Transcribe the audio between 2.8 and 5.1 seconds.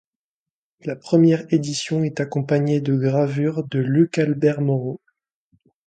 de gravures de Luc-Albert Moreau.